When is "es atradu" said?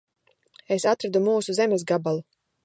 0.75-1.21